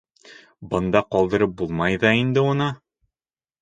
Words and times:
Бында 0.71 1.03
ҡалдырып 1.17 1.55
булмай 1.61 2.03
ҙа 2.07 2.17
инде 2.25 2.49
уны? 2.57 2.75